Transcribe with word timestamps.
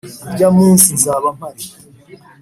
Urya 0.27 0.47
munsi 0.57 0.87
nzaba 0.97 1.27
mari 1.39 1.65